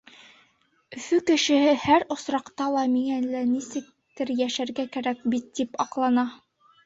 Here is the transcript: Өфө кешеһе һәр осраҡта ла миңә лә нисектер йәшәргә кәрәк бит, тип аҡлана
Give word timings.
Өфө 0.99 1.17
кешеһе 1.25 1.73
һәр 1.81 2.05
осраҡта 2.15 2.69
ла 2.77 2.85
миңә 2.95 3.19
лә 3.27 3.43
нисектер 3.51 4.33
йәшәргә 4.37 4.87
кәрәк 4.97 5.23
бит, 5.35 5.47
тип 5.61 5.77
аҡлана 5.85 6.27